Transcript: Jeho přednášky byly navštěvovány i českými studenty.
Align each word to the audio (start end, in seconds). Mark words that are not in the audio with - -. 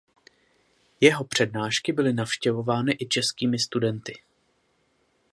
Jeho 1.01 1.23
přednášky 1.23 1.93
byly 1.93 2.13
navštěvovány 2.13 2.95
i 2.99 3.07
českými 3.07 3.59
studenty. 3.59 4.13